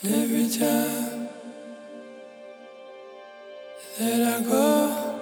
[0.00, 1.28] And every time
[3.98, 5.20] that I go,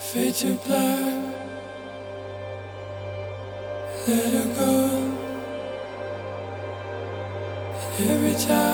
[0.00, 1.22] fade to black.
[4.08, 5.12] Let it go.
[7.98, 8.65] And every time.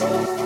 [0.00, 0.39] Yes.